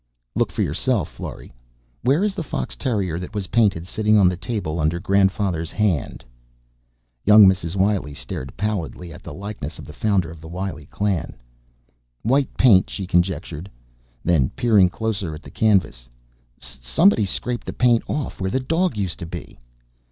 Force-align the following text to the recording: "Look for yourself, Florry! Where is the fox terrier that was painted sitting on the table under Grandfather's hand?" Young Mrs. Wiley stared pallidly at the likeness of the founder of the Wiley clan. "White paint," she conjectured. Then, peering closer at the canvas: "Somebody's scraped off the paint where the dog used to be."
"Look 0.33 0.51
for 0.51 0.63
yourself, 0.63 1.09
Florry! 1.09 1.53
Where 2.01 2.23
is 2.23 2.33
the 2.33 2.41
fox 2.41 2.75
terrier 2.75 3.19
that 3.19 3.35
was 3.35 3.45
painted 3.53 3.85
sitting 3.85 4.17
on 4.17 4.27
the 4.27 4.35
table 4.35 4.79
under 4.79 4.99
Grandfather's 4.99 5.69
hand?" 5.71 6.25
Young 7.23 7.45
Mrs. 7.45 7.75
Wiley 7.75 8.15
stared 8.15 8.57
pallidly 8.57 9.13
at 9.13 9.21
the 9.21 9.31
likeness 9.31 9.77
of 9.77 9.85
the 9.85 9.93
founder 9.93 10.31
of 10.31 10.41
the 10.41 10.47
Wiley 10.47 10.87
clan. 10.87 11.35
"White 12.23 12.57
paint," 12.57 12.89
she 12.89 13.05
conjectured. 13.05 13.69
Then, 14.23 14.49
peering 14.55 14.89
closer 14.89 15.35
at 15.35 15.43
the 15.43 15.51
canvas: 15.51 16.09
"Somebody's 16.57 17.29
scraped 17.29 17.65
off 17.65 17.65
the 17.65 17.73
paint 17.73 18.09
where 18.09 18.49
the 18.49 18.59
dog 18.59 18.97
used 18.97 19.19
to 19.19 19.27
be." 19.27 19.59